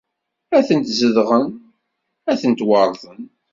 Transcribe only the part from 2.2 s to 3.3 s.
a tent-weṛten.